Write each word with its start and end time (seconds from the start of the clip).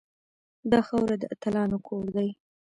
دا 0.71 0.79
خاوره 0.87 1.15
د 1.19 1.23
اتلانو 1.33 1.77
کور 1.87 2.05
دی 2.15 2.29